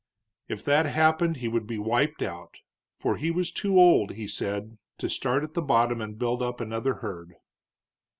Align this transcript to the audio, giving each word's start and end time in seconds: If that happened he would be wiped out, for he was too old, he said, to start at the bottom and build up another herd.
If 0.47 0.65
that 0.65 0.87
happened 0.87 1.37
he 1.37 1.47
would 1.47 1.67
be 1.67 1.77
wiped 1.77 2.23
out, 2.23 2.55
for 2.97 3.17
he 3.17 3.29
was 3.29 3.51
too 3.51 3.79
old, 3.79 4.13
he 4.13 4.27
said, 4.27 4.79
to 4.97 5.07
start 5.07 5.43
at 5.43 5.53
the 5.53 5.61
bottom 5.61 6.01
and 6.01 6.17
build 6.17 6.41
up 6.41 6.59
another 6.59 6.95
herd. 6.95 7.33